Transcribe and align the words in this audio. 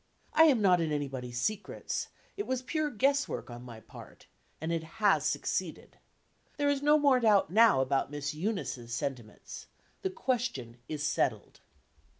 I 0.33 0.45
am 0.45 0.63
not 0.63 0.81
in 0.81 0.91
anybody's 0.91 1.39
secrets; 1.39 2.07
it 2.35 2.47
was 2.47 2.63
pure 2.63 2.89
guesswork 2.89 3.51
on 3.51 3.61
my 3.61 3.79
part, 3.81 4.25
and 4.59 4.71
it 4.71 4.81
has 4.97 5.27
succeeded. 5.27 5.99
There 6.57 6.69
is 6.69 6.81
no 6.81 6.97
more 6.97 7.19
doubt 7.19 7.51
now 7.51 7.81
about 7.81 8.09
Miss 8.09 8.33
Eunice's 8.33 8.95
sentiments. 8.95 9.67
The 10.01 10.09
question 10.09 10.77
is 10.89 11.05
settled." 11.05 11.59